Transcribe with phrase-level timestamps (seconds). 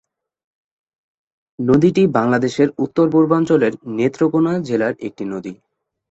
[1.59, 5.53] নদীটি বাংলাদেশের উত্তর-পূর্বাঞ্চলের নেত্রকোণা জেলার একটি নদী।